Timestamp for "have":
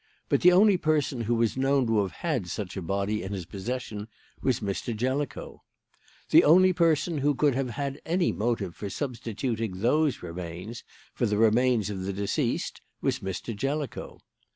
2.01-2.11, 7.53-7.69